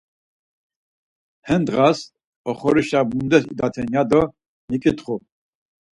[1.47, 1.99] He ndğas,
[2.47, 4.21] 'oxorişa mundes idaten' ya do
[4.69, 5.15] miǩitxu.